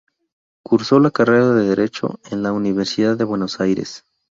Cursó 0.65 0.99
la 0.99 1.11
carrera 1.11 1.51
de 1.53 1.69
Derecho 1.69 2.19
en 2.31 2.41
la 2.41 2.53
Universidad 2.53 3.15
de 3.17 3.23
Buenos 3.23 3.59
Aires. 3.61 4.03